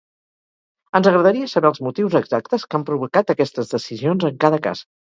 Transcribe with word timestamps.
Ens 0.99 1.09
agradaria 1.11 1.51
saber 1.53 1.69
els 1.73 1.83
motius 1.89 2.17
exactes 2.23 2.67
que 2.73 2.81
han 2.81 2.89
provocat 2.91 3.37
aquestes 3.39 3.75
decisions 3.79 4.31
en 4.33 4.47
cada 4.49 4.65
cas. 4.69 4.89